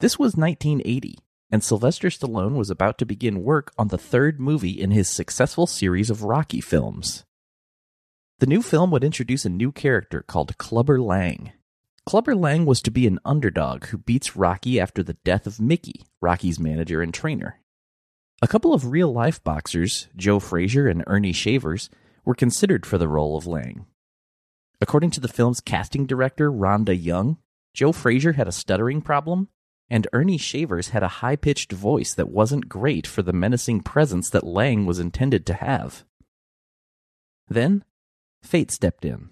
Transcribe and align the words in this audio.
This 0.00 0.16
was 0.16 0.36
1980, 0.36 1.18
and 1.50 1.64
Sylvester 1.64 2.08
Stallone 2.08 2.54
was 2.54 2.70
about 2.70 2.98
to 2.98 3.06
begin 3.06 3.42
work 3.42 3.72
on 3.76 3.88
the 3.88 3.98
third 3.98 4.38
movie 4.38 4.80
in 4.80 4.92
his 4.92 5.08
successful 5.08 5.66
series 5.66 6.08
of 6.08 6.22
Rocky 6.22 6.60
films. 6.60 7.24
The 8.38 8.46
new 8.46 8.62
film 8.62 8.92
would 8.92 9.02
introduce 9.02 9.44
a 9.44 9.50
new 9.50 9.72
character 9.72 10.22
called 10.22 10.56
Clubber 10.56 11.00
Lang. 11.00 11.52
Clubber 12.06 12.36
Lang 12.36 12.64
was 12.64 12.80
to 12.82 12.92
be 12.92 13.08
an 13.08 13.18
underdog 13.24 13.86
who 13.86 13.98
beats 13.98 14.36
Rocky 14.36 14.78
after 14.78 15.02
the 15.02 15.16
death 15.24 15.48
of 15.48 15.60
Mickey, 15.60 16.04
Rocky's 16.22 16.60
manager 16.60 17.02
and 17.02 17.12
trainer. 17.12 17.58
A 18.40 18.46
couple 18.46 18.72
of 18.72 18.92
real 18.92 19.12
life 19.12 19.42
boxers, 19.42 20.06
Joe 20.14 20.38
Frazier 20.38 20.86
and 20.86 21.02
Earnie 21.08 21.34
Shavers, 21.34 21.90
were 22.24 22.36
considered 22.36 22.86
for 22.86 22.98
the 22.98 23.08
role 23.08 23.36
of 23.36 23.48
Lang. 23.48 23.84
According 24.80 25.10
to 25.10 25.20
the 25.20 25.26
film's 25.26 25.60
casting 25.60 26.06
director, 26.06 26.52
Rhonda 26.52 26.94
Young, 26.94 27.38
Joe 27.74 27.90
Frazier 27.90 28.34
had 28.34 28.46
a 28.46 28.52
stuttering 28.52 29.02
problem, 29.02 29.48
and 29.90 30.06
Earnie 30.12 30.38
Shavers 30.38 30.88
had 30.88 31.02
a 31.02 31.08
high 31.08 31.36
pitched 31.36 31.72
voice 31.72 32.14
that 32.14 32.28
wasn't 32.28 32.68
great 32.68 33.06
for 33.06 33.22
the 33.22 33.32
menacing 33.32 33.80
presence 33.80 34.30
that 34.30 34.46
Lang 34.46 34.86
was 34.86 34.98
intended 34.98 35.46
to 35.46 35.54
have. 35.54 36.04
Then, 37.48 37.84
fate 38.42 38.70
stepped 38.70 39.04
in. 39.04 39.30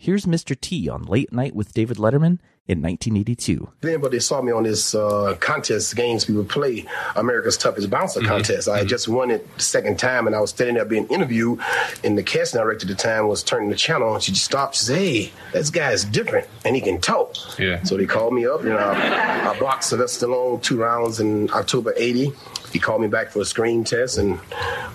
Here's 0.00 0.26
Mr. 0.26 0.58
T 0.58 0.88
on 0.88 1.02
Late 1.02 1.32
Night 1.32 1.56
with 1.56 1.74
David 1.74 1.96
Letterman 1.96 2.38
in 2.68 2.80
1982. 2.82 3.68
Then, 3.80 4.00
but 4.00 4.12
they 4.12 4.20
saw 4.20 4.40
me 4.42 4.52
on 4.52 4.62
this 4.62 4.94
uh, 4.94 5.36
contest 5.40 5.96
games 5.96 6.28
we 6.28 6.36
would 6.36 6.48
play, 6.48 6.86
America's 7.16 7.56
Toughest 7.56 7.90
Bouncer 7.90 8.20
Mm-hmm. 8.20 8.28
contest. 8.28 8.68
I 8.68 8.78
had 8.78 8.86
just 8.88 9.08
won 9.08 9.30
it 9.32 9.56
the 9.56 9.62
second 9.62 9.98
time, 9.98 10.26
and 10.28 10.36
I 10.36 10.40
was 10.40 10.50
standing 10.50 10.76
there 10.76 10.84
being 10.84 11.08
interviewed, 11.08 11.58
and 12.04 12.16
the 12.16 12.22
casting 12.22 12.60
director 12.60 12.84
at 12.84 12.88
the 12.88 12.94
time 13.02 13.26
was 13.26 13.42
turning 13.42 13.70
the 13.70 13.74
channel, 13.76 14.14
and 14.14 14.22
she 14.22 14.30
just 14.32 14.44
stopped. 14.44 14.76
She 14.76 14.84
said, 14.84 14.98
"Hey, 14.98 15.32
this 15.52 15.70
guy 15.70 15.90
is 15.90 16.04
different, 16.04 16.46
and 16.64 16.76
he 16.76 16.80
can 16.82 17.00
talk." 17.00 17.34
Yeah. 17.58 17.82
So 17.82 17.96
they 17.96 18.06
called 18.06 18.34
me 18.34 18.46
up, 18.46 18.60
and 18.62 18.74
I, 18.74 19.50
I 19.52 19.58
boxed 19.58 19.88
Sylvester 19.90 20.26
Stallone 20.26 20.62
two 20.62 20.76
rounds 20.76 21.18
in 21.18 21.50
October 21.50 21.92
'80. 21.96 22.30
He 22.72 22.78
called 22.78 23.00
me 23.00 23.08
back 23.08 23.30
for 23.30 23.40
a 23.40 23.44
screen 23.46 23.82
test, 23.82 24.18
and 24.18 24.38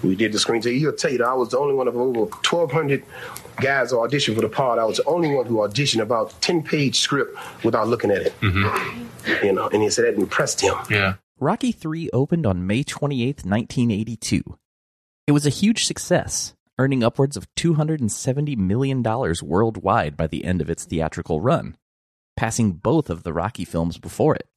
we 0.03 0.15
did 0.15 0.31
the 0.31 0.39
screen 0.39 0.61
test. 0.61 0.75
He'll 0.75 0.93
tell 0.93 1.11
you 1.11 1.17
that 1.17 1.27
I 1.27 1.33
was 1.33 1.49
the 1.49 1.57
only 1.57 1.73
one 1.73 1.87
of 1.87 1.97
over 1.97 2.19
1,200 2.19 3.03
guys 3.57 3.91
who 3.91 3.97
auditioned 3.97 4.35
for 4.35 4.41
the 4.41 4.49
part. 4.49 4.79
I 4.79 4.85
was 4.85 4.97
the 4.97 5.05
only 5.05 5.33
one 5.33 5.45
who 5.45 5.57
auditioned 5.57 6.01
about 6.01 6.31
10-page 6.41 6.99
script 6.99 7.37
without 7.63 7.87
looking 7.87 8.11
at 8.11 8.21
it. 8.23 8.39
Mm-hmm. 8.41 9.45
You 9.45 9.53
know, 9.53 9.67
and 9.69 9.81
he 9.81 9.89
said 9.89 10.05
that 10.05 10.19
impressed 10.19 10.61
him. 10.61 10.75
Yeah. 10.89 11.15
Rocky 11.39 11.75
III 11.83 12.09
opened 12.11 12.45
on 12.45 12.67
May 12.67 12.83
28, 12.83 13.45
1982. 13.45 14.43
It 15.25 15.31
was 15.31 15.45
a 15.45 15.49
huge 15.49 15.85
success, 15.85 16.53
earning 16.77 17.03
upwards 17.03 17.37
of 17.37 17.47
$270 17.55 18.57
million 18.57 19.03
worldwide 19.41 20.17
by 20.17 20.27
the 20.27 20.43
end 20.43 20.61
of 20.61 20.69
its 20.69 20.83
theatrical 20.83 21.39
run, 21.39 21.77
passing 22.35 22.73
both 22.73 23.09
of 23.09 23.23
the 23.23 23.33
Rocky 23.33 23.63
films 23.63 23.97
before 23.97 24.35
it. 24.35 24.47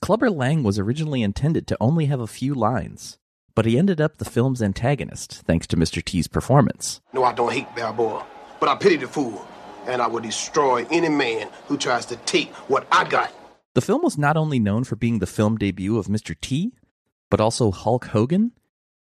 Clubber 0.00 0.30
Lang 0.30 0.62
was 0.62 0.78
originally 0.78 1.22
intended 1.22 1.66
to 1.68 1.76
only 1.80 2.06
have 2.06 2.20
a 2.20 2.26
few 2.26 2.54
lines, 2.54 3.18
but 3.60 3.66
he 3.66 3.76
ended 3.76 4.00
up 4.00 4.16
the 4.16 4.24
film's 4.24 4.62
antagonist 4.62 5.42
thanks 5.42 5.66
to 5.66 5.76
Mr. 5.76 6.02
T's 6.02 6.26
performance. 6.26 7.02
No, 7.12 7.24
I 7.24 7.34
don't 7.34 7.52
hate 7.52 7.66
Balboa, 7.76 8.24
but 8.58 8.70
I 8.70 8.74
pity 8.74 8.96
the 8.96 9.06
fool, 9.06 9.46
and 9.86 10.00
I 10.00 10.06
will 10.06 10.22
destroy 10.22 10.86
any 10.90 11.10
man 11.10 11.46
who 11.66 11.76
tries 11.76 12.06
to 12.06 12.16
take 12.16 12.54
what 12.70 12.86
I 12.90 13.06
got. 13.06 13.30
The 13.74 13.82
film 13.82 14.00
was 14.02 14.16
not 14.16 14.38
only 14.38 14.58
known 14.58 14.84
for 14.84 14.96
being 14.96 15.18
the 15.18 15.26
film 15.26 15.58
debut 15.58 15.98
of 15.98 16.06
Mr. 16.06 16.34
T, 16.40 16.72
but 17.28 17.38
also 17.38 17.70
Hulk 17.70 18.06
Hogan, 18.06 18.52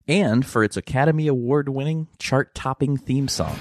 and 0.08 0.46
for 0.46 0.64
its 0.64 0.78
Academy 0.78 1.28
Award 1.28 1.68
winning, 1.68 2.08
chart 2.18 2.56
topping 2.56 2.96
theme 2.96 3.28
song. 3.28 3.58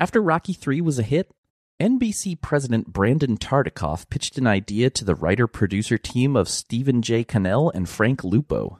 After 0.00 0.20
Rocky 0.20 0.58
III 0.60 0.80
was 0.80 0.98
a 0.98 1.04
hit, 1.04 1.30
NBC 1.82 2.40
president 2.40 2.92
Brandon 2.92 3.36
Tartikoff 3.36 4.08
pitched 4.08 4.38
an 4.38 4.46
idea 4.46 4.90
to 4.90 5.04
the 5.04 5.16
writer 5.16 5.48
producer 5.48 5.98
team 5.98 6.36
of 6.36 6.48
Stephen 6.48 7.02
J. 7.02 7.24
Cannell 7.24 7.70
and 7.70 7.88
Frank 7.88 8.22
Lupo. 8.22 8.78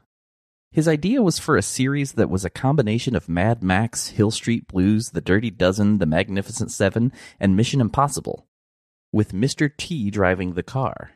His 0.70 0.86
idea 0.86 1.20
was 1.20 1.40
for 1.40 1.56
a 1.56 1.62
series 1.62 2.12
that 2.12 2.30
was 2.30 2.44
a 2.44 2.50
combination 2.50 3.16
of 3.16 3.28
Mad 3.28 3.64
Max, 3.64 4.10
Hill 4.10 4.30
Street 4.30 4.68
Blues, 4.68 5.10
The 5.10 5.20
Dirty 5.20 5.50
Dozen, 5.50 5.98
The 5.98 6.06
Magnificent 6.06 6.70
Seven, 6.70 7.12
and 7.40 7.56
Mission 7.56 7.80
Impossible, 7.80 8.46
with 9.12 9.32
Mr. 9.32 9.70
T 9.76 10.08
driving 10.12 10.52
the 10.52 10.62
car. 10.62 11.12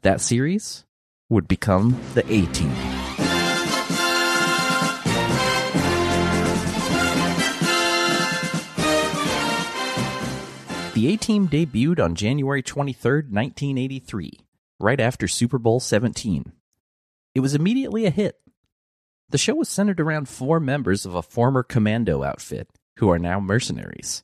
That 0.00 0.22
series 0.22 0.86
would 1.28 1.46
become 1.46 2.00
the 2.14 2.24
A 2.32 2.46
Team. 2.46 2.93
The 10.94 11.12
A 11.12 11.16
Team 11.16 11.48
debuted 11.48 11.98
on 11.98 12.14
January 12.14 12.62
23, 12.62 13.22
1983, 13.22 14.38
right 14.78 15.00
after 15.00 15.26
Super 15.26 15.58
Bowl 15.58 15.80
17. 15.80 16.52
It 17.34 17.40
was 17.40 17.52
immediately 17.52 18.06
a 18.06 18.10
hit. 18.10 18.36
The 19.28 19.36
show 19.36 19.56
was 19.56 19.68
centered 19.68 19.98
around 19.98 20.28
four 20.28 20.60
members 20.60 21.04
of 21.04 21.16
a 21.16 21.22
former 21.22 21.64
commando 21.64 22.22
outfit 22.22 22.68
who 22.98 23.10
are 23.10 23.18
now 23.18 23.40
mercenaries. 23.40 24.22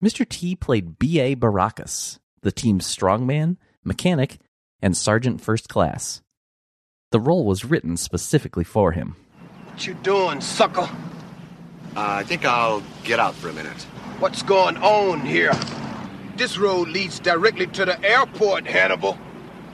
Mr. 0.00 0.28
T 0.28 0.54
played 0.54 1.00
B.A. 1.00 1.34
Baracus, 1.34 2.20
the 2.42 2.52
team's 2.52 2.86
strongman, 2.86 3.56
mechanic, 3.82 4.38
and 4.80 4.96
sergeant 4.96 5.40
first 5.40 5.68
class. 5.68 6.22
The 7.10 7.18
role 7.18 7.44
was 7.44 7.64
written 7.64 7.96
specifically 7.96 8.62
for 8.62 8.92
him. 8.92 9.16
What 9.66 9.84
you 9.84 9.94
doing, 9.94 10.40
sucker? 10.40 10.82
Uh, 10.82 10.88
I 11.96 12.22
think 12.22 12.44
I'll 12.44 12.84
get 13.02 13.18
out 13.18 13.34
for 13.34 13.48
a 13.48 13.52
minute. 13.52 13.84
What's 14.22 14.44
going 14.44 14.76
on 14.76 15.22
here? 15.22 15.52
This 16.36 16.56
road 16.56 16.86
leads 16.86 17.18
directly 17.18 17.66
to 17.66 17.84
the 17.84 18.00
airport, 18.04 18.68
Hannibal. 18.68 19.18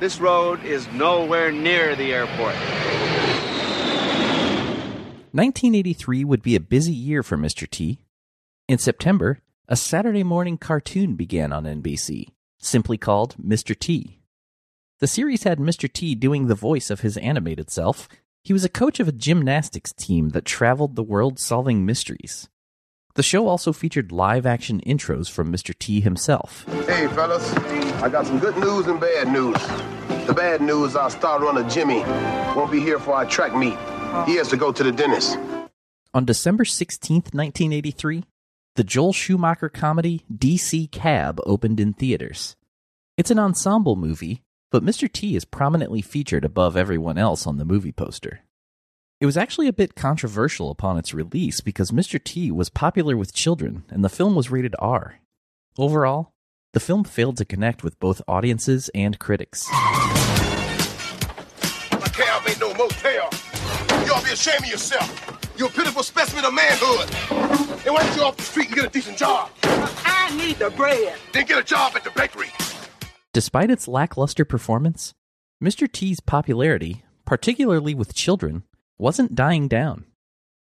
This 0.01 0.21
road 0.21 0.65
is 0.65 0.89
nowhere 0.89 1.53
near 1.53 1.95
the 1.95 2.15
airport. 2.15 2.55
1983 5.35 6.25
would 6.25 6.41
be 6.41 6.57
a 6.57 6.61
busy 6.61 6.95
year 6.95 7.23
for 7.23 7.37
Mr. 7.37 7.69
T. 7.69 7.99
In 8.67 8.79
September, 8.79 9.41
a 9.69 9.77
Saturday 9.77 10.23
morning 10.23 10.57
cartoon 10.57 11.15
began 11.15 11.53
on 11.53 11.65
NBC, 11.65 12.29
simply 12.57 12.97
called 12.97 13.37
Mr. 13.37 13.79
T. 13.79 14.19
The 15.01 15.07
series 15.07 15.43
had 15.43 15.59
Mr. 15.59 15.93
T 15.93 16.15
doing 16.15 16.47
the 16.47 16.55
voice 16.55 16.89
of 16.89 17.01
his 17.01 17.19
animated 17.19 17.69
self. 17.69 18.09
He 18.43 18.55
was 18.55 18.65
a 18.65 18.71
coach 18.71 18.99
of 18.99 19.09
a 19.09 19.13
gymnastics 19.13 19.93
team 19.93 20.31
that 20.31 20.47
traveled 20.47 20.97
the 20.97 21.03
world 21.03 21.39
solving 21.39 21.85
mysteries. 21.85 22.49
The 23.19 23.25
show 23.25 23.49
also 23.49 23.73
featured 23.73 24.13
live 24.13 24.47
action 24.47 24.81
intros 24.87 25.29
from 25.29 25.53
Mr. 25.53 25.77
T 25.77 26.01
himself. 26.01 26.65
Hey, 26.87 27.09
fellas, 27.09 27.53
I 28.01 28.09
got 28.09 28.29
some 28.29 28.39
good 28.39 28.57
news 28.59 28.87
and 28.87 29.01
bad 29.01 29.33
news. 29.33 29.57
The 30.29 30.33
bad 30.33 30.61
news 30.61 30.95
our 30.95 31.11
star 31.11 31.41
runner 31.41 31.69
Jimmy 31.69 32.05
won't 32.55 32.71
be 32.71 32.79
here 32.79 33.01
for 33.01 33.15
our 33.15 33.27
track 33.27 33.57
meet. 33.57 33.77
He 34.25 34.37
has 34.37 34.47
to 34.51 34.57
go 34.57 34.71
to 34.71 34.85
the 34.85 34.93
dentist. 34.93 35.37
On 36.15 36.25
December 36.25 36.63
16th, 36.63 37.35
1983, 37.35 38.23
the 38.77 38.85
Joel 38.85 39.13
Schumacher 39.13 39.69
comedy 39.69 40.25
DC 40.33 40.89
Cab 40.93 41.41
opened 41.45 41.81
in 41.81 41.95
theaters. 41.95 42.55
It's 43.17 43.33
an 43.33 43.41
ensemble 43.41 43.97
movie, 43.97 44.43
but 44.71 44.85
Mr. 44.85 45.13
T 45.13 45.35
is 45.35 45.45
prominently 45.45 46.03
featured 46.03 46.45
above 46.45 46.77
everyone 46.77 47.19
else 47.19 47.49
on 47.49 47.57
the 47.57 47.65
movie 47.65 47.91
poster. 47.91 48.43
It 49.21 49.27
was 49.27 49.37
actually 49.37 49.67
a 49.67 49.73
bit 49.73 49.97
controversial 49.97 50.71
upon 50.71 50.97
its 50.97 51.13
release 51.13 51.61
because 51.61 51.91
Mr. 51.91 52.23
T 52.23 52.53
was 52.53 52.71
popular 52.71 53.17
with 53.17 53.35
children 53.35 53.83
and 53.91 54.05
the 54.05 54.09
film 54.09 54.37
was 54.37 54.49
rated 54.49 54.77
R. 54.79 55.19
Overall, 55.77 56.31
the 56.73 56.79
film 56.79 57.03
failed 57.03 57.37
to 57.39 57.45
connect 57.45 57.83
with 57.83 57.99
both 57.99 58.23
audiences 58.29 58.91
and 58.95 59.19
critics. 59.19 59.69
My 59.73 59.81
cab 62.13 62.49
ain't 62.49 62.61
no 62.61 62.73
motel. 62.75 63.29
You 64.07 64.13
ought 64.13 64.21
to 64.21 64.27
be 64.27 64.33
ashamed 64.35 64.61
of 64.63 64.71
yourself. 64.71 65.53
You're 65.57 65.67
a 65.67 65.73
pitiful 65.73 66.05
specimen 66.05 66.45
of 66.45 66.55
manhood. 66.55 67.11
And 67.85 67.93
why 67.93 68.05
don't 68.05 68.17
you 68.17 68.23
off 68.23 68.37
the 68.37 68.45
street 68.45 68.69
and 68.69 68.77
get 68.77 68.85
a 68.85 68.89
decent 68.89 69.19
job? 69.19 69.51
I 69.65 70.33
need 70.37 70.61
the 70.61 70.71
bread. 70.71 71.17
Then 71.33 71.45
get 71.45 71.59
a 71.59 71.65
job 71.65 71.95
at 71.97 72.05
the 72.05 72.11
bakery. 72.11 72.51
Despite 73.33 73.69
its 73.69 73.89
lackluster 73.89 74.45
performance, 74.45 75.15
Mr. 75.61 75.91
T's 75.91 76.21
popularity, 76.21 77.03
particularly 77.25 77.97
with 77.97 78.15
children, 78.15 78.63
wasn't 78.99 79.35
dying 79.35 79.69
down. 79.69 80.05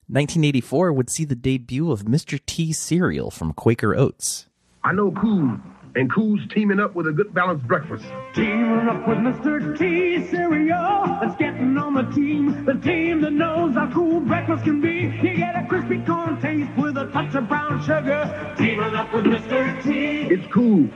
1984 0.07 0.91
would 0.93 1.09
see 1.09 1.25
the 1.25 1.35
debut 1.35 1.91
of 1.91 2.03
Mr. 2.03 2.39
T 2.45 2.73
cereal 2.73 3.29
from 3.31 3.53
Quaker 3.53 3.95
Oats. 3.95 4.47
I 4.83 4.93
know 4.93 5.11
Cool, 5.11 5.57
and 5.95 6.11
Cool's 6.11 6.41
teaming 6.53 6.79
up 6.79 6.95
with 6.95 7.07
a 7.07 7.11
good 7.11 7.33
balanced 7.33 7.67
breakfast. 7.67 8.03
Teaming 8.33 8.87
up 8.87 9.07
with 9.07 9.17
Mr. 9.19 9.77
T 9.77 10.27
cereal. 10.29 11.17
That's 11.21 11.35
getting 11.37 11.77
on 11.77 11.93
the 11.93 12.03
team. 12.15 12.65
The 12.65 12.73
team 12.75 13.21
that 13.21 13.31
knows 13.31 13.75
how 13.75 13.91
cool 13.93 14.21
breakfast 14.21 14.63
can 14.63 14.81
be. 14.81 15.13
You 15.21 15.35
get 15.35 15.55
a 15.55 15.67
crispy 15.67 15.99
corn 16.05 16.41
taste 16.41 16.71
with 16.77 16.97
a 16.97 17.07
touch 17.11 17.35
of 17.35 17.47
brown 17.47 17.81
sugar. 17.81 18.55
Teaming 18.57 18.95
up 18.95 19.13
with 19.13 19.25
Mr. 19.25 19.83
T. 19.83 20.33
It's 20.33 20.47
Cool. 20.51 20.89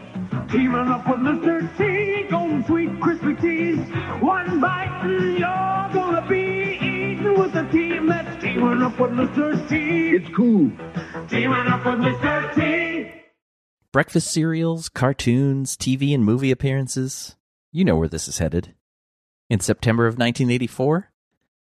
Teaming 0.50 0.88
up 0.88 1.08
with 1.08 1.20
Mr. 1.20 1.78
T. 1.78 2.28
Golden 2.30 2.66
sweet 2.66 3.00
crispy 3.02 3.36
teas. 3.36 3.80
One 4.22 4.60
bite 4.60 5.02
and 5.04 5.38
you're 5.38 5.94
gonna 5.94 6.26
be 6.28 6.45
eating 7.36 7.42
with 7.42 7.54
the 7.54 7.78
team 7.78 8.08
that's 8.08 8.44
teaming 8.44 8.82
up 8.82 9.00
with 9.00 9.12
Mr. 9.12 9.70
T. 9.70 10.16
It's 10.16 10.36
Cool. 10.36 10.72
Teaming 11.28 11.68
up 11.68 11.86
with 11.86 11.96
Mr. 11.96 12.56
T. 12.56 13.12
Breakfast 13.92 14.32
cereals, 14.32 14.90
cartoons, 14.90 15.78
TV 15.78 16.14
and 16.14 16.24
movie 16.26 16.52
appearances. 16.52 17.36
You 17.72 17.86
know 17.86 17.96
where 17.96 18.08
this 18.08 18.28
is 18.28 18.40
headed. 18.40 18.74
In 19.50 19.60
September 19.60 20.08
of 20.08 20.14
1984, 20.18 21.12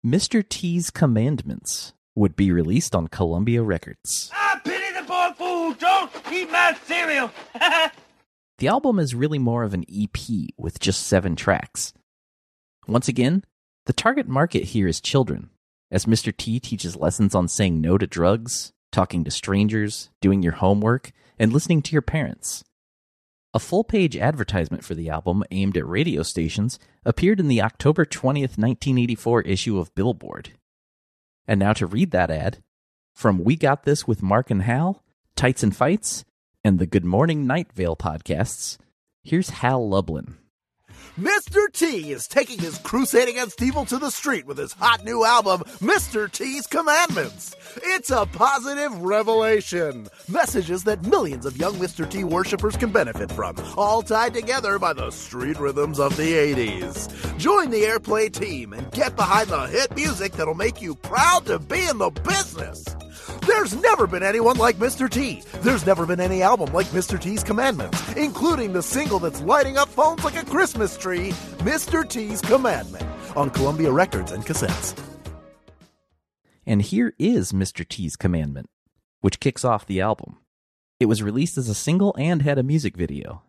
Mr. 0.05 0.47
T's 0.47 0.91
Commandments 0.91 1.93
would 2.15 2.37
be 2.37 2.53
released 2.53 2.95
on 2.95 3.09
Columbia 3.09 3.63
Records. 3.63 4.31
I 4.35 4.61
pity 4.65 4.93
the 4.99 5.05
poor 5.07 5.35
fool. 5.35 5.75
Don't 5.75 6.11
eat 6.33 6.51
my 6.51 6.77
cereal. 6.85 7.31
The 8.59 8.69
album 8.69 8.99
is 8.99 9.15
really 9.15 9.39
more 9.39 9.63
of 9.63 9.73
an 9.73 9.87
EP 9.91 10.19
with 10.59 10.81
just 10.81 11.07
seven 11.07 11.35
tracks. 11.35 11.95
Once 12.87 13.09
again, 13.09 13.43
the 13.87 13.93
target 13.93 14.29
market 14.29 14.65
here 14.65 14.87
is 14.87 15.01
children, 15.01 15.51
as 15.91 16.07
Mr. 16.07 16.37
T 16.37 16.61
teaches 16.61 16.97
lessons 16.97 17.35
on 17.35 17.49
saying 17.49 17.81
no 17.81 17.99
to 17.99 18.07
drugs, 18.07 18.73
talking 18.93 19.25
to 19.25 19.31
strangers, 19.31 20.11
doing 20.21 20.43
your 20.43 20.53
homework, 20.55 21.13
and 21.39 21.53
listening 21.53 21.83
to 21.83 21.93
your 21.93 22.03
parents. 22.03 22.65
A 23.53 23.59
full 23.59 23.83
page 23.83 24.17
advertisement 24.17 24.85
for 24.85 24.95
the 24.95 25.09
album 25.09 25.43
aimed 25.51 25.77
at 25.77 25.87
radio 25.87 26.23
stations 26.23 26.79
appeared 27.05 27.41
in 27.41 27.49
the 27.49 27.63
October 27.63 28.05
20th, 28.05 28.59
1984 28.59 29.43
issue 29.43 29.79
of 29.79 29.95
Billboard. 29.95 30.53
And 31.49 31.59
now 31.59 31.73
to 31.73 31.87
read 31.87 32.13
that 32.13 32.31
ad, 32.31 32.63
from 33.13 33.43
We 33.43 33.57
Got 33.57 33.83
This 33.83 34.07
with 34.07 34.23
Mark 34.23 34.51
and 34.51 34.63
Hal, 34.63 35.03
Tights 35.35 35.65
and 35.65 35.75
Fights, 35.75 36.25
and 36.63 36.79
the 36.79 36.87
Good 36.87 37.05
Morning 37.05 37.47
Night 37.47 37.73
Vale 37.73 37.97
podcasts, 37.97 38.79
here's 39.25 39.51
Hal 39.51 39.89
Lublin. 39.89 40.37
Mr. 41.19 41.71
T 41.73 42.13
is 42.13 42.29
taking 42.29 42.59
his 42.59 42.79
crusade 42.79 43.29
against 43.29 43.61
evil 43.61 43.85
to 43.85 43.99
the 43.99 44.11
street 44.11 44.47
with 44.47 44.57
his 44.57 44.73
hot 44.73 45.05
new 45.05 45.25
album, 45.25 45.61
Mr. 45.81 46.31
T's 46.31 46.67
Commandments. 46.67 47.55
It's 47.83 48.11
a 48.11 48.27
positive 48.27 48.97
revelation. 49.03 50.09
Messages 50.29 50.85
that 50.85 51.05
millions 51.05 51.47
of 51.47 51.57
young 51.57 51.75
Mr. 51.75 52.09
T 52.09 52.23
worshippers 52.23 52.77
can 52.77 52.93
benefit 52.93 53.31
from, 53.33 53.57
all 53.77 54.03
tied 54.03 54.35
together 54.35 54.79
by 54.79 54.93
the 54.93 55.11
street 55.11 55.59
rhythms 55.59 55.99
of 55.99 56.17
the 56.17 56.33
80s. 56.33 57.39
Join 57.39 57.71
the 57.71 57.83
Airplay 57.83 58.33
team 58.33 58.73
and 58.73 58.91
get 58.93 59.17
behind 59.17 59.49
the 59.49 59.67
hit 59.67 59.95
music 59.97 60.33
that'll 60.33 60.55
make 60.55 60.81
you 60.81 60.95
proud 60.95 61.45
to 61.47 61.59
be 61.59 61.87
in 61.89 61.99
the 61.99 62.11
business. 62.11 62.85
There's 63.47 63.75
never 63.75 64.07
been 64.07 64.23
anyone 64.23 64.59
like 64.59 64.77
Mr. 64.77 65.11
T. 65.11 65.43
There's 65.63 65.85
never 65.85 66.07
been 66.07 66.21
any 66.21 66.41
album 66.41 66.73
like 66.73 66.87
Mr. 66.87 67.21
T's 67.21 67.45
Commandments, 67.45 68.15
including 68.15 68.73
the 68.73 68.83
single 68.83 69.19
that's 69.19 69.43
lighting 69.43 69.77
up 69.77 69.91
phones 69.91 70.25
like 70.25 70.37
a 70.41 70.47
Christmas 70.47 70.97
tree, 70.97 71.33
Mr. 71.59 72.09
T's 72.09 72.41
Commandment, 72.41 73.05
on 73.37 73.51
Columbia 73.51 73.93
Records 73.93 74.33
and 74.33 74.43
cassettes. 74.47 74.99
And 76.65 76.81
here 76.81 77.13
is 77.19 77.53
Mr. 77.53 77.87
T's 77.87 78.17
Commandment, 78.17 78.71
which 79.21 79.39
kicks 79.39 79.63
off 79.63 79.85
the 79.85 80.01
album. 80.01 80.39
It 80.99 81.07
was 81.07 81.23
released 81.23 81.59
as 81.59 81.69
a 81.69 81.75
single 81.75 82.15
and 82.19 82.41
had 82.41 82.57
a 82.57 82.63
music 82.63 82.97
video. 82.97 83.43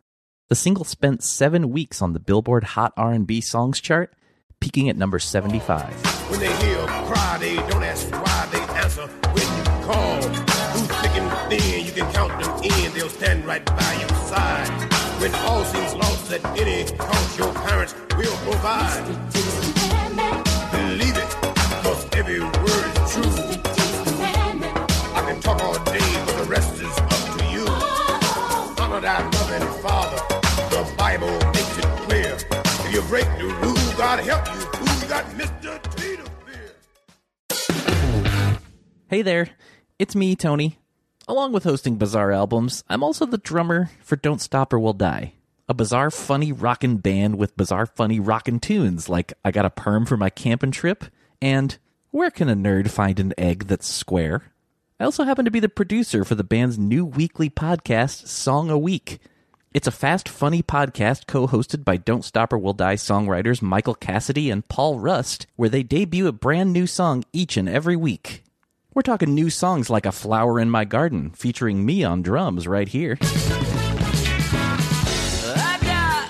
The 0.49 0.55
single 0.55 0.83
spent 0.83 1.23
seven 1.23 1.69
weeks 1.69 2.01
on 2.01 2.11
the 2.11 2.19
Billboard 2.19 2.65
Hot 2.65 2.91
R&B 2.97 3.39
Songs 3.39 3.79
chart, 3.79 4.13
peaking 4.59 4.89
at 4.89 4.97
number 4.97 5.17
75. 5.17 5.93
When 6.29 6.41
they 6.41 6.53
hear 6.57 6.77
a 6.77 6.87
cry, 6.87 7.37
they 7.39 7.55
don't 7.55 7.83
ask 7.83 8.11
why, 8.11 8.49
they 8.51 8.59
answer 8.81 9.07
when 9.07 9.57
you 9.57 9.85
call. 9.85 10.50
Thin, 11.51 11.86
you 11.86 11.92
can 11.92 12.09
count 12.13 12.42
them 12.42 12.63
in, 12.63 12.94
they'll 12.94 13.09
stand 13.09 13.44
right 13.45 13.65
by 13.65 13.94
your 14.00 14.07
side. 14.31 14.69
When 15.19 15.36
all 15.36 15.65
seems 15.65 15.94
lost 15.95 16.31
at 16.31 16.45
any 16.57 16.86
cost, 16.98 17.38
your 17.38 17.53
parents 17.53 17.94
will 18.15 18.38
provide. 18.48 19.03
Believe 20.71 21.18
it, 21.18 21.30
cause 21.83 22.07
every 22.13 22.39
word 22.39 22.86
is 22.95 23.12
true. 23.12 23.62
I 25.13 25.25
can 25.27 25.42
talk 25.42 25.62
all 25.62 25.74
day, 25.83 26.24
but 26.25 26.38
the 26.38 26.45
rest 26.48 26.74
is 26.75 26.98
up 26.98 27.38
to 27.38 27.44
you. 27.51 27.65
Honor 28.81 29.01
thy 29.01 29.22
mother 29.22 29.55
and 29.55 29.81
father, 29.81 30.24
the 30.70 30.89
Bible 30.98 31.38
makes 31.51 31.77
it 31.77 31.86
clear. 32.08 32.38
If 32.86 32.93
you 32.93 33.01
break 33.10 33.25
the 33.38 33.48
rule, 33.62 33.98
God 33.98 34.22
help 34.22 34.48
you. 34.55 34.62
Who 34.79 35.10
got 35.10 35.25
Mr. 35.31 35.81
Hey 39.10 39.22
there, 39.22 39.50
it's 40.00 40.15
me, 40.15 40.38
Tony. 40.38 40.77
Along 41.31 41.53
with 41.53 41.63
hosting 41.63 41.95
Bizarre 41.95 42.33
Albums, 42.33 42.83
I'm 42.89 43.03
also 43.03 43.25
the 43.25 43.38
drummer 43.38 43.89
for 44.01 44.17
Don't 44.17 44.41
Stop 44.41 44.73
or 44.73 44.79
We'll 44.79 44.91
Die, 44.91 45.31
a 45.69 45.73
bizarre, 45.73 46.11
funny 46.11 46.51
rockin' 46.51 46.97
band 46.97 47.38
with 47.38 47.55
bizarre, 47.55 47.85
funny 47.85 48.19
rockin' 48.19 48.59
tunes 48.59 49.07
like 49.07 49.31
I 49.45 49.51
Got 49.51 49.63
a 49.63 49.69
Perm 49.69 50.05
for 50.05 50.17
My 50.17 50.29
Campin' 50.29 50.71
Trip 50.71 51.05
and 51.41 51.77
Where 52.09 52.31
Can 52.31 52.50
a 52.50 52.53
Nerd 52.53 52.89
Find 52.89 53.17
an 53.17 53.33
Egg 53.38 53.67
That's 53.67 53.88
Square? 53.88 54.51
I 55.00 55.05
also 55.05 55.23
happen 55.23 55.45
to 55.45 55.51
be 55.51 55.61
the 55.61 55.69
producer 55.69 56.25
for 56.25 56.35
the 56.35 56.43
band's 56.43 56.77
new 56.77 57.05
weekly 57.05 57.50
podcast, 57.50 58.27
Song 58.27 58.69
a 58.69 58.77
Week. 58.77 59.21
It's 59.73 59.88
a 59.88 59.91
fast, 59.91 60.27
funny 60.27 60.61
podcast 60.61 61.27
co 61.27 61.47
hosted 61.47 61.85
by 61.85 61.95
Don't 61.95 62.25
Stop 62.25 62.51
or 62.51 62.57
We'll 62.57 62.73
Die 62.73 62.95
songwriters 62.95 63.61
Michael 63.61 63.95
Cassidy 63.95 64.50
and 64.50 64.67
Paul 64.67 65.00
Rust, 65.00 65.47
where 65.55 65.69
they 65.69 65.81
debut 65.81 66.27
a 66.27 66.33
brand 66.33 66.73
new 66.73 66.85
song 66.85 67.23
each 67.31 67.55
and 67.55 67.69
every 67.69 67.95
week. 67.95 68.40
We're 68.93 69.03
talking 69.03 69.33
new 69.33 69.50
songs 69.50 69.89
like 69.89 70.05
A 70.05 70.12
Flower 70.12 70.60
in 70.60 70.69
My 70.69 70.83
Garden, 70.83 71.29
featuring 71.29 71.86
me 71.86 72.03
on 72.03 72.24
drums 72.24 72.67
right 72.67 72.89
here. 72.89 73.17
I 73.21 73.25
got 75.81 76.27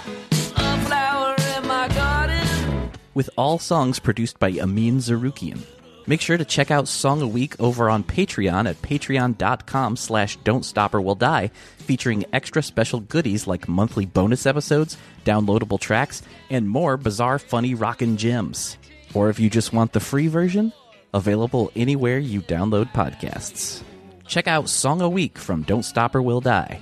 a 0.57 0.85
flower 0.85 1.35
in 1.57 1.67
my 1.67 1.87
garden. 1.87 2.91
with 3.15 3.31
all 3.35 3.57
songs 3.57 3.97
produced 3.97 4.37
by 4.37 4.51
Amin 4.59 4.97
Zarukian. 4.97 5.63
Make 6.05 6.21
sure 6.21 6.37
to 6.37 6.45
check 6.45 6.69
out 6.69 6.87
Song 6.87 7.23
a 7.23 7.27
Week 7.27 7.59
over 7.59 7.89
on 7.89 8.03
Patreon 8.03 8.69
at 8.69 8.79
patreon.com 8.83 9.95
slash 9.95 10.37
don't 10.43 10.63
stop 10.63 10.93
or 10.93 11.01
will 11.01 11.15
die, 11.15 11.49
featuring 11.79 12.25
extra 12.31 12.61
special 12.61 12.99
goodies 12.99 13.47
like 13.47 13.67
monthly 13.67 14.05
bonus 14.05 14.45
episodes, 14.45 14.97
downloadable 15.25 15.79
tracks, 15.79 16.21
and 16.51 16.69
more 16.69 16.95
bizarre, 16.95 17.39
funny 17.39 17.73
rockin' 17.73 18.17
gems. 18.17 18.77
Or 19.15 19.31
if 19.31 19.39
you 19.39 19.49
just 19.49 19.73
want 19.73 19.93
the 19.93 19.99
free 19.99 20.27
version, 20.27 20.73
available 21.13 21.71
anywhere 21.75 22.17
you 22.17 22.41
download 22.41 22.91
podcasts. 22.93 23.83
Check 24.27 24.47
out 24.47 24.69
Song 24.69 25.01
a 25.01 25.09
Week 25.09 25.37
from 25.37 25.63
Don't 25.63 25.83
Stop 25.83 26.15
or 26.15 26.21
Will 26.21 26.41
Die. 26.41 26.81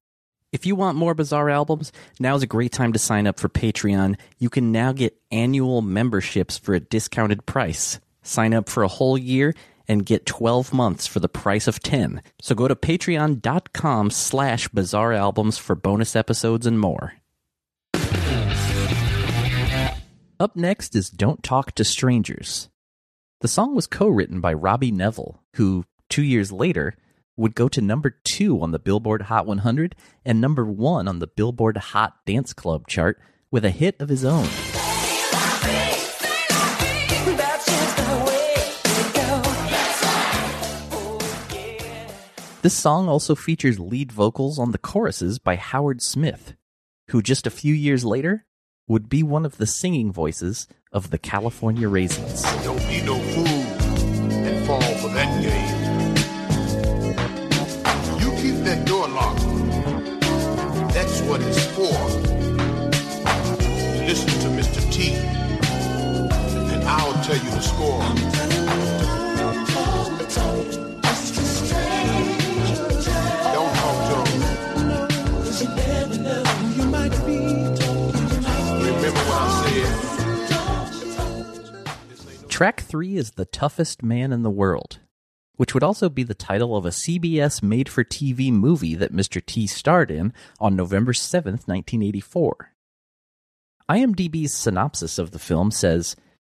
If 0.51 0.65
you 0.65 0.75
want 0.75 0.97
more 0.97 1.13
Bizarre 1.13 1.49
albums, 1.49 1.93
now's 2.19 2.43
a 2.43 2.47
great 2.47 2.73
time 2.73 2.91
to 2.91 2.99
sign 2.99 3.25
up 3.25 3.39
for 3.39 3.47
Patreon. 3.47 4.17
You 4.37 4.49
can 4.49 4.73
now 4.73 4.91
get 4.91 5.17
annual 5.31 5.81
memberships 5.81 6.57
for 6.57 6.73
a 6.73 6.79
discounted 6.81 7.45
price. 7.45 8.01
Sign 8.21 8.53
up 8.53 8.67
for 8.67 8.83
a 8.83 8.89
whole 8.89 9.17
year 9.17 9.55
and 9.87 10.05
get 10.05 10.25
12 10.25 10.73
months 10.73 11.07
for 11.07 11.21
the 11.21 11.29
price 11.29 11.69
of 11.69 11.79
10. 11.79 12.21
So 12.41 12.53
go 12.53 12.67
to 12.67 12.75
patreon.com 12.75 14.11
slash 14.11 14.67
bizarre 14.67 15.13
albums 15.13 15.57
for 15.57 15.73
bonus 15.73 16.17
episodes 16.17 16.65
and 16.65 16.77
more. 16.77 17.13
Up 20.37 20.57
next 20.57 20.95
is 20.97 21.09
Don't 21.09 21.43
Talk 21.43 21.71
to 21.75 21.85
Strangers. 21.85 22.67
The 23.39 23.47
song 23.47 23.73
was 23.73 23.87
co-written 23.87 24.41
by 24.41 24.51
Robbie 24.53 24.91
Nevil, 24.91 25.41
who, 25.55 25.85
two 26.09 26.23
years 26.23 26.51
later, 26.51 26.97
would 27.37 27.55
go 27.55 27.67
to 27.69 27.81
number 27.81 28.09
two 28.23 28.61
on 28.61 28.71
the 28.71 28.79
Billboard 28.79 29.23
Hot 29.23 29.45
100 29.45 29.95
and 30.25 30.41
number 30.41 30.65
one 30.65 31.07
on 31.07 31.19
the 31.19 31.27
Billboard 31.27 31.77
Hot 31.77 32.15
Dance 32.25 32.53
Club 32.53 32.87
chart 32.87 33.19
with 33.49 33.65
a 33.65 33.71
hit 33.71 33.95
of 33.99 34.09
his 34.09 34.23
own. 34.25 34.47
This 42.61 42.77
song 42.77 43.09
also 43.09 43.33
features 43.33 43.79
lead 43.79 44.11
vocals 44.11 44.59
on 44.59 44.71
the 44.71 44.77
choruses 44.77 45.39
by 45.39 45.55
Howard 45.55 45.99
Smith, 46.03 46.53
who 47.07 47.23
just 47.23 47.47
a 47.47 47.51
few 47.51 47.73
years 47.73 48.05
later 48.05 48.45
would 48.87 49.09
be 49.09 49.23
one 49.23 49.45
of 49.47 49.57
the 49.57 49.65
singing 49.65 50.11
voices 50.13 50.67
of 50.91 51.09
the 51.09 51.17
California 51.17 51.89
Raisins. 51.89 52.43
The 67.61 67.67
score. 67.67 68.01
Don't 73.53 73.75
talk 73.75 73.97
to. 74.09 74.21
Track 82.49 82.81
3 82.81 83.17
is 83.17 83.31
The 83.31 83.45
Toughest 83.45 84.01
Man 84.01 84.33
in 84.33 84.41
the 84.41 84.49
World, 84.49 84.99
which 85.57 85.75
would 85.75 85.83
also 85.83 86.09
be 86.09 86.23
the 86.23 86.33
title 86.33 86.75
of 86.75 86.87
a 86.87 86.89
CBS 86.89 87.61
made 87.61 87.87
for 87.87 88.03
TV 88.03 88.51
movie 88.51 88.95
that 88.95 89.13
Mr. 89.13 89.39
T 89.45 89.67
starred 89.67 90.09
in 90.09 90.33
on 90.59 90.75
November 90.75 91.13
7th, 91.13 91.67
1984. 91.67 92.73
IMDb's 93.87 94.53
synopsis 94.53 95.19
of 95.19 95.29
the 95.29 95.37
film 95.37 95.69
says 95.69 96.15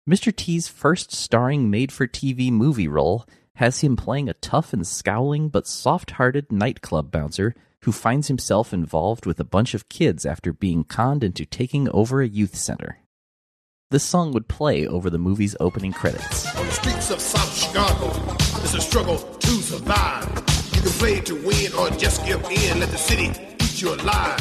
Mr. 0.08 0.37
T's 0.37 0.68
first 0.68 1.12
starring 1.12 1.70
made 1.70 1.90
for 1.90 2.06
TV 2.06 2.52
movie 2.52 2.88
role 2.88 3.25
has 3.54 3.80
him 3.80 3.96
playing 3.96 4.28
a 4.28 4.34
tough 4.34 4.75
and 4.75 4.87
scowling 4.87 5.49
but 5.49 5.66
soft 5.66 6.12
hearted 6.12 6.52
nightclub 6.52 7.11
bouncer 7.11 7.54
who 7.84 7.92
finds 7.92 8.28
himself 8.28 8.75
involved 8.75 9.25
with 9.25 9.40
a 9.40 9.44
bunch 9.44 9.73
of 9.73 9.88
kids 9.88 10.26
after 10.26 10.52
being 10.52 10.84
conned 10.84 11.25
into 11.25 11.46
taking 11.46 11.88
over 11.88 12.20
a 12.20 12.28
youth 12.28 12.54
center. 12.54 12.99
This 13.90 14.04
song 14.04 14.32
would 14.32 14.46
play 14.46 14.87
over 14.87 15.08
the 15.08 15.16
movie's 15.16 15.56
opening 15.58 15.92
credits. 15.92 16.54
On 16.54 16.66
the 16.66 16.73
streets 16.73 17.11
of 17.11 17.18
South 17.18 17.56
Chicago, 17.56 18.08
it's 18.62 18.75
a 18.75 18.82
struggle 18.82 19.16
to 19.16 19.49
survive. 19.49 20.28
You 20.75 20.82
can 20.82 20.90
play 20.99 21.20
to 21.20 21.34
win 21.34 21.73
or 21.78 21.88
just 21.96 22.26
give 22.26 22.44
in. 22.50 22.80
Let 22.80 22.90
the 22.90 22.99
city 22.99 23.30
eat 23.58 23.80
you 23.80 23.94
alive. 23.94 24.40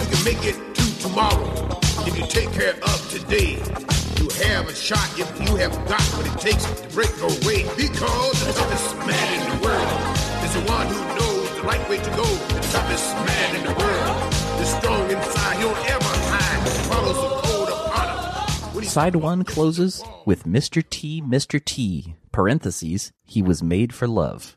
You 0.00 0.16
can 0.16 0.24
make 0.24 0.44
it 0.44 0.74
to 0.74 0.98
tomorrow 0.98 1.78
if 2.00 2.18
you 2.18 2.26
take 2.26 2.50
care 2.52 2.74
of 2.82 3.10
today. 3.10 3.93
You 4.24 4.30
have 4.46 4.70
a 4.70 4.74
shot 4.74 5.06
if 5.18 5.28
you 5.38 5.54
have 5.56 5.74
got 5.86 6.00
what 6.16 6.24
it 6.26 6.40
takes 6.40 6.64
to 6.64 6.88
break 6.94 7.14
away. 7.20 7.68
Because 7.76 8.46
the 8.46 8.54
toughest 8.54 8.96
man 9.06 9.28
in 9.38 9.44
the 9.50 9.66
world 9.66 10.16
is 10.42 10.54
the 10.54 10.64
one 10.66 10.86
who 10.86 10.96
knows 11.14 11.54
the 11.56 11.62
right 11.62 11.90
way 11.90 11.98
to 11.98 12.10
go. 12.16 12.24
The 12.24 12.60
toughest 12.72 13.14
man 13.16 13.56
in 13.56 13.64
the 13.64 13.74
world 13.74 14.32
is 14.62 14.68
strong 14.70 15.10
inside. 15.10 15.56
He 15.56 15.62
don't 15.64 15.90
ever 15.90 16.04
hide. 16.04 16.68
Follows 16.88 17.16
the 17.16 17.48
code 17.48 17.68
of 17.68 18.74
honor. 18.74 18.82
Side 18.86 19.16
1 19.16 19.44
closes 19.44 20.02
with 20.24 20.44
Mr. 20.44 20.82
T, 20.88 21.20
Mr. 21.20 21.62
T, 21.62 22.14
parentheses, 22.32 23.12
he 23.24 23.42
was 23.42 23.62
made 23.62 23.92
for 23.92 24.08
love. 24.08 24.56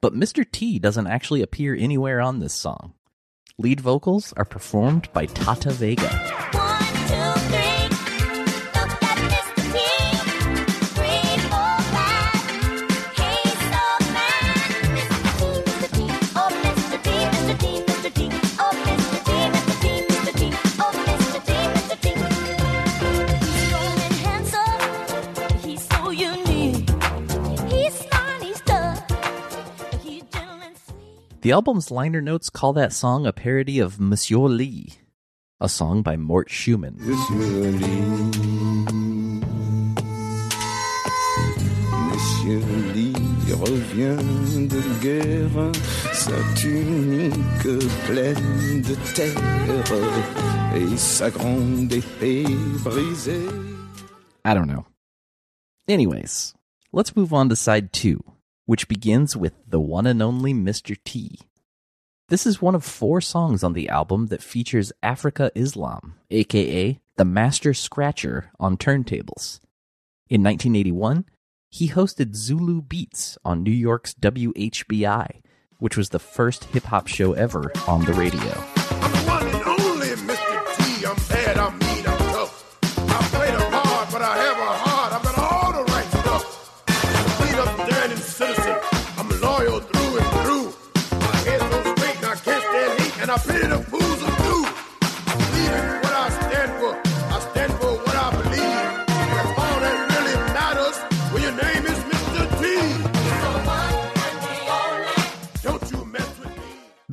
But 0.00 0.14
Mr. 0.14 0.50
T 0.50 0.78
doesn't 0.78 1.08
actually 1.08 1.42
appear 1.42 1.74
anywhere 1.74 2.22
on 2.22 2.38
this 2.38 2.54
song. 2.54 2.94
Lead 3.58 3.82
vocals 3.82 4.32
are 4.38 4.46
performed 4.46 5.12
by 5.12 5.26
Tata 5.26 5.72
Vega. 5.72 6.63
The 31.44 31.52
album's 31.52 31.90
liner 31.90 32.22
notes 32.22 32.48
call 32.48 32.72
that 32.72 32.94
song 32.94 33.26
a 33.26 33.32
parody 33.34 33.78
of 33.78 34.00
Monsieur 34.00 34.48
Lee, 34.48 34.94
a 35.60 35.68
song 35.68 36.00
by 36.00 36.16
Mort 36.16 36.48
Shuman. 36.48 36.96
Monsieur 36.96 37.70
Lee. 37.70 38.00
Monsieur 42.08 42.60
Lee 42.94 43.12
revient 43.60 44.68
de 44.70 44.80
guerre, 45.02 45.72
sa 46.14 46.32
tunique 46.56 47.92
pleine 48.06 48.80
de 48.80 48.94
terre 49.12 50.74
et 50.74 50.96
sa 50.96 51.28
grande 51.28 51.92
épée 51.92 52.46
brisée. 52.82 53.50
I 54.46 54.54
don't 54.54 54.66
know. 54.66 54.86
Anyways, 55.86 56.54
let's 56.90 57.14
move 57.14 57.34
on 57.34 57.50
to 57.50 57.54
side 57.54 57.92
2, 57.92 58.18
which 58.66 58.88
begins 58.88 59.36
with 59.36 59.52
the 59.66 59.80
one 59.80 60.06
and 60.06 60.22
only 60.22 60.54
Mr. 60.54 60.96
T. 61.04 61.38
This 62.28 62.46
is 62.46 62.62
one 62.62 62.74
of 62.74 62.84
four 62.84 63.20
songs 63.20 63.62
on 63.62 63.74
the 63.74 63.88
album 63.88 64.26
that 64.26 64.42
features 64.42 64.92
Afrika 65.02 65.50
Islam, 65.54 66.14
aka 66.30 66.98
the 67.16 67.24
Master 67.24 67.74
Scratcher, 67.74 68.50
on 68.58 68.76
turntables. 68.76 69.60
In 70.28 70.42
1981, 70.42 71.26
he 71.70 71.90
hosted 71.90 72.34
Zulu 72.34 72.82
Beats 72.82 73.36
on 73.44 73.62
New 73.62 73.70
York's 73.70 74.14
WHBI, 74.14 75.42
which 75.78 75.96
was 75.96 76.08
the 76.08 76.18
first 76.18 76.64
hip 76.64 76.84
hop 76.84 77.06
show 77.06 77.34
ever 77.34 77.70
on 77.86 78.04
the 78.04 78.14
radio. 78.14 78.73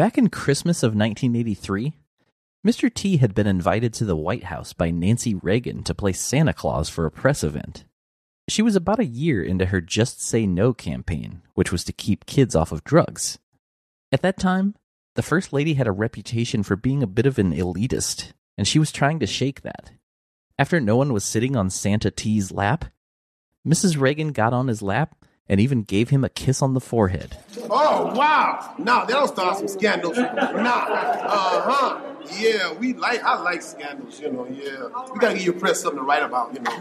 Back 0.01 0.17
in 0.17 0.29
Christmas 0.29 0.81
of 0.81 0.95
1983, 0.95 1.93
Mr. 2.65 2.91
T 2.91 3.17
had 3.17 3.35
been 3.35 3.45
invited 3.45 3.93
to 3.93 4.03
the 4.03 4.15
White 4.15 4.45
House 4.45 4.73
by 4.73 4.89
Nancy 4.89 5.35
Reagan 5.35 5.83
to 5.83 5.93
play 5.93 6.11
Santa 6.11 6.53
Claus 6.53 6.89
for 6.89 7.05
a 7.05 7.11
press 7.11 7.43
event. 7.43 7.85
She 8.49 8.63
was 8.63 8.75
about 8.75 8.99
a 8.99 9.05
year 9.05 9.43
into 9.43 9.67
her 9.67 9.79
Just 9.79 10.19
Say 10.19 10.47
No 10.47 10.73
campaign, 10.73 11.43
which 11.53 11.71
was 11.71 11.83
to 11.83 11.93
keep 11.93 12.25
kids 12.25 12.55
off 12.55 12.71
of 12.71 12.83
drugs. 12.83 13.37
At 14.11 14.23
that 14.23 14.39
time, 14.39 14.73
the 15.15 15.21
First 15.21 15.51
Lady 15.51 15.73
had 15.73 15.87
a 15.87 15.91
reputation 15.91 16.63
for 16.63 16.75
being 16.75 17.03
a 17.03 17.07
bit 17.07 17.25
of 17.25 17.37
an 17.37 17.53
elitist, 17.53 18.31
and 18.57 18.67
she 18.67 18.79
was 18.79 18.91
trying 18.91 19.19
to 19.19 19.27
shake 19.27 19.61
that. 19.61 19.91
After 20.57 20.79
no 20.79 20.95
one 20.95 21.13
was 21.13 21.23
sitting 21.23 21.55
on 21.55 21.69
Santa 21.69 22.11
T's 22.11 22.51
lap, 22.51 22.85
Mrs. 23.67 23.99
Reagan 23.99 24.31
got 24.31 24.53
on 24.53 24.67
his 24.67 24.81
lap 24.81 25.15
and 25.47 25.59
even 25.59 25.83
gave 25.83 26.09
him 26.09 26.23
a 26.23 26.29
kiss 26.29 26.61
on 26.61 26.73
the 26.73 26.79
forehead. 26.79 27.37
Oh, 27.69 28.13
wow. 28.15 28.73
Nah, 28.77 29.05
that'll 29.05 29.27
start 29.27 29.57
some 29.57 29.67
scandals. 29.67 30.17
Nah. 30.17 30.29
Uh-huh. 30.29 32.01
Yeah, 32.39 32.73
we 32.73 32.93
like, 32.93 33.23
I 33.23 33.39
like 33.41 33.61
scandals, 33.61 34.19
you 34.19 34.31
know, 34.31 34.45
yeah. 34.45 34.87
We 35.11 35.19
gotta 35.19 35.33
give 35.35 35.43
your 35.43 35.53
press 35.55 35.81
something 35.81 35.99
to 35.99 36.05
write 36.05 36.23
about, 36.23 36.53
you 36.53 36.61
know. 36.61 36.71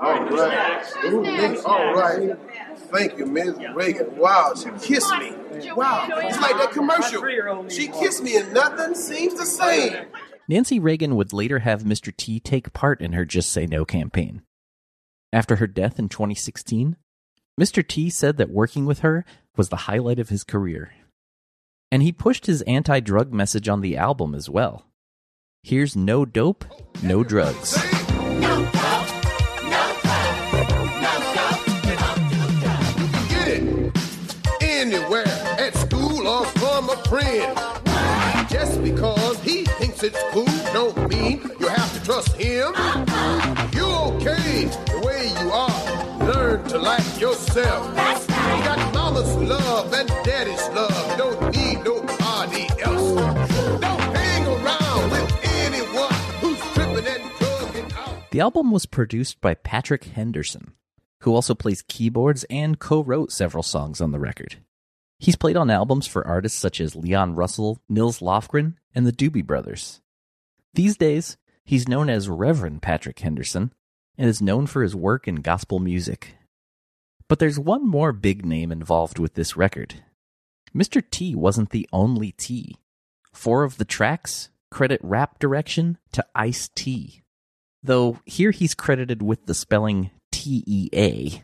All 0.00 0.24
right. 0.24 0.84
Ooh, 1.06 1.22
Miss- 1.22 1.64
all 1.64 1.94
right. 1.94 2.38
Thank 2.92 3.18
you, 3.18 3.26
Ms. 3.26 3.56
Reagan. 3.74 4.16
Wow, 4.16 4.52
she 4.54 4.70
kissed 4.86 5.10
me. 5.18 5.32
Wow. 5.72 6.06
It's 6.18 6.40
like 6.40 6.56
that 6.58 6.70
commercial. 6.70 7.68
She 7.68 7.88
kissed 7.88 8.22
me 8.22 8.36
and 8.36 8.52
nothing 8.52 8.94
seems 8.94 9.34
the 9.34 9.46
same. 9.46 10.06
Nancy 10.48 10.78
Reagan 10.78 11.16
would 11.16 11.32
later 11.32 11.58
have 11.60 11.82
Mr. 11.82 12.16
T 12.16 12.38
take 12.38 12.72
part 12.72 13.00
in 13.00 13.14
her 13.14 13.24
Just 13.24 13.50
Say 13.52 13.66
No 13.66 13.84
campaign. 13.84 14.42
After 15.32 15.56
her 15.56 15.66
death 15.66 15.98
in 15.98 16.08
2016, 16.08 16.96
Mr. 17.58 17.86
T 17.86 18.10
said 18.10 18.36
that 18.36 18.50
working 18.50 18.84
with 18.84 18.98
her 18.98 19.24
was 19.56 19.70
the 19.70 19.76
highlight 19.76 20.18
of 20.18 20.28
his 20.28 20.44
career. 20.44 20.92
And 21.90 22.02
he 22.02 22.12
pushed 22.12 22.44
his 22.44 22.60
anti 22.62 23.00
drug 23.00 23.32
message 23.32 23.66
on 23.66 23.80
the 23.80 23.96
album 23.96 24.34
as 24.34 24.50
well. 24.50 24.84
Here's 25.62 25.96
No 25.96 26.26
Dope, 26.26 26.66
No 27.02 27.24
Drugs. 27.24 27.78
Anywhere, 34.60 35.26
at 35.26 35.74
school 35.76 36.28
or 36.28 36.44
from 36.44 36.90
a 36.90 36.96
friend. 37.08 37.58
Just 38.50 38.82
because 38.82 39.42
he 39.42 39.64
thinks 39.64 40.02
it's 40.02 40.22
cool 40.32 40.44
don't 40.74 41.08
mean 41.08 41.40
you 41.58 41.68
have 41.68 41.92
to 41.94 42.04
trust 42.04 42.36
him. 42.36 42.74
You're 43.72 44.14
okay 44.14 44.85
like 46.86 47.20
yourself. 47.20 47.88
You 47.88 48.64
got 48.64 48.94
mama's 48.94 49.34
love 49.36 49.92
and 49.92 50.08
daddy's 50.24 50.68
love. 50.68 51.18
Don't 51.18 51.54
need 51.54 51.82
nobody 51.84 52.68
else. 52.80 53.80
Don't 53.80 54.00
hang 54.16 54.46
around 54.46 55.10
with 55.10 55.40
anyone 55.42 56.14
who's 56.40 56.60
tripping 56.74 57.06
and 57.06 57.32
drugging 57.38 57.92
out. 57.98 58.30
The 58.30 58.40
album 58.40 58.70
was 58.70 58.86
produced 58.86 59.40
by 59.40 59.54
Patrick 59.54 60.04
Henderson, 60.04 60.74
who 61.22 61.34
also 61.34 61.56
plays 61.56 61.82
keyboards 61.88 62.44
and 62.48 62.78
co 62.78 63.02
wrote 63.02 63.32
several 63.32 63.64
songs 63.64 64.00
on 64.00 64.12
the 64.12 64.20
record. 64.20 64.58
He's 65.18 65.36
played 65.36 65.56
on 65.56 65.70
albums 65.70 66.06
for 66.06 66.24
artists 66.24 66.58
such 66.58 66.80
as 66.80 66.94
Leon 66.94 67.34
Russell, 67.34 67.80
Nils 67.88 68.20
Lofgren, 68.20 68.74
and 68.94 69.04
the 69.04 69.12
Doobie 69.12 69.44
Brothers. 69.44 70.02
These 70.74 70.96
days, 70.96 71.36
he's 71.64 71.88
known 71.88 72.08
as 72.08 72.28
Reverend 72.28 72.80
Patrick 72.80 73.18
Henderson 73.18 73.72
and 74.16 74.28
is 74.28 74.40
known 74.40 74.68
for 74.68 74.82
his 74.82 74.94
work 74.94 75.26
in 75.26 75.36
gospel 75.36 75.80
music. 75.80 76.36
But 77.28 77.38
there's 77.38 77.58
one 77.58 77.86
more 77.86 78.12
big 78.12 78.44
name 78.44 78.70
involved 78.70 79.18
with 79.18 79.34
this 79.34 79.56
record. 79.56 80.02
Mr. 80.74 81.02
T 81.10 81.34
wasn't 81.34 81.70
the 81.70 81.88
only 81.92 82.32
T. 82.32 82.76
Four 83.32 83.64
of 83.64 83.78
the 83.78 83.84
tracks 83.84 84.50
credit 84.70 85.00
rap 85.02 85.38
direction 85.38 85.98
to 86.12 86.24
Ice 86.34 86.68
T, 86.74 87.22
though 87.82 88.20
here 88.24 88.50
he's 88.50 88.74
credited 88.74 89.22
with 89.22 89.46
the 89.46 89.54
spelling 89.54 90.10
T 90.32 90.62
E 90.66 90.88
A. 90.92 91.42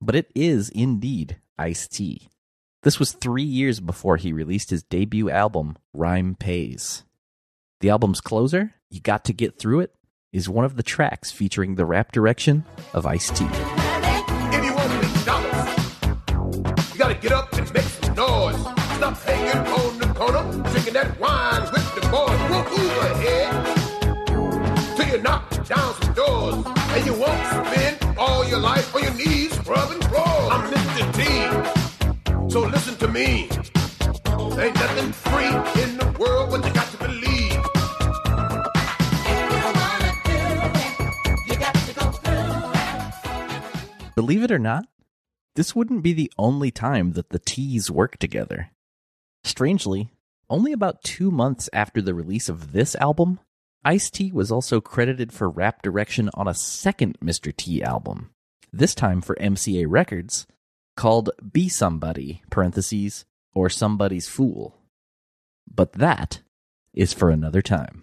But 0.00 0.14
it 0.14 0.30
is 0.34 0.70
indeed 0.70 1.36
Ice 1.58 1.86
T. 1.88 2.28
This 2.82 2.98
was 2.98 3.12
three 3.12 3.42
years 3.42 3.80
before 3.80 4.16
he 4.16 4.32
released 4.32 4.70
his 4.70 4.82
debut 4.82 5.28
album, 5.28 5.76
Rhyme 5.92 6.34
Pays. 6.34 7.04
The 7.80 7.90
album's 7.90 8.20
closer, 8.20 8.74
You 8.88 9.00
Got 9.00 9.24
to 9.26 9.34
Get 9.34 9.58
Through 9.58 9.80
It, 9.80 9.94
is 10.32 10.48
one 10.48 10.64
of 10.64 10.76
the 10.76 10.82
tracks 10.82 11.30
featuring 11.30 11.74
the 11.74 11.84
rap 11.84 12.12
direction 12.12 12.64
of 12.94 13.04
Ice 13.04 13.30
T. 13.30 13.46
gotta 17.10 17.22
get 17.22 17.32
up 17.32 17.52
and 17.54 17.74
make 17.74 17.82
some 17.82 18.14
noise. 18.14 18.60
Stop 18.96 19.16
hanging 19.22 19.66
on 19.72 19.98
the 19.98 20.06
corner, 20.14 20.42
drinking 20.70 20.94
that 20.94 21.18
wine 21.18 21.62
with 21.72 21.94
the 21.96 22.00
boys. 22.08 22.38
We'll 22.50 22.64
move 22.70 22.96
ahead 23.10 23.50
till 24.96 25.08
you 25.08 25.22
knock 25.22 25.50
down 25.66 25.94
some 26.00 26.14
doors. 26.14 26.54
And 26.94 27.06
you 27.06 27.14
won't 27.14 27.66
spend 27.66 28.18
all 28.18 28.46
your 28.46 28.60
life 28.60 28.94
on 28.94 29.02
your 29.02 29.14
knees 29.14 29.52
scrubbing 29.52 30.00
floors. 30.08 30.50
I'm 30.54 30.70
Mr. 30.70 31.04
T, 31.16 31.20
so 32.50 32.60
listen 32.60 32.96
to 32.98 33.08
me. 33.08 33.48
Ain't 34.60 34.74
nothing 34.74 35.12
free 35.12 35.52
in 35.82 35.96
the 35.96 36.14
world, 36.18 36.50
but 36.50 36.64
you 36.64 36.72
got 36.72 36.88
to 36.92 36.98
believe. 36.98 37.56
Believe 44.14 44.42
it 44.42 44.50
or 44.52 44.58
not, 44.58 44.84
this 45.56 45.74
wouldn't 45.74 46.02
be 46.02 46.12
the 46.12 46.32
only 46.38 46.70
time 46.70 47.12
that 47.12 47.30
the 47.30 47.38
T's 47.38 47.90
work 47.90 48.18
together. 48.18 48.70
Strangely, 49.44 50.10
only 50.48 50.72
about 50.72 51.02
two 51.02 51.30
months 51.30 51.68
after 51.72 52.02
the 52.02 52.14
release 52.14 52.48
of 52.48 52.72
this 52.72 52.94
album, 52.96 53.40
Ice 53.84 54.10
T 54.10 54.30
was 54.32 54.52
also 54.52 54.80
credited 54.80 55.32
for 55.32 55.48
rap 55.48 55.82
direction 55.82 56.28
on 56.34 56.46
a 56.46 56.54
second 56.54 57.18
Mr. 57.20 57.54
T 57.56 57.82
album, 57.82 58.30
this 58.72 58.94
time 58.94 59.20
for 59.20 59.34
MCA 59.36 59.86
Records, 59.88 60.46
called 60.96 61.30
Be 61.52 61.68
Somebody, 61.68 62.42
parentheses, 62.50 63.24
or 63.54 63.70
Somebody's 63.70 64.28
Fool. 64.28 64.76
But 65.72 65.94
that 65.94 66.42
is 66.92 67.12
for 67.12 67.30
another 67.30 67.62
time. 67.62 68.02